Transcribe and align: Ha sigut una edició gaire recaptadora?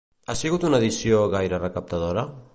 Ha 0.31 0.35
sigut 0.39 0.65
una 0.69 0.79
edició 0.85 1.21
gaire 1.37 1.63
recaptadora? 1.65 2.27